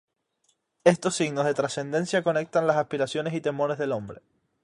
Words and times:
Estos 0.83 1.15
signos 1.15 1.45
de 1.45 1.53
trascendencia 1.53 2.23
conectan 2.23 2.65
las 2.65 2.77
aspiraciones 2.77 3.35
y 3.35 3.41
temores 3.41 3.77
del 3.77 3.91
hombre. 3.91 4.23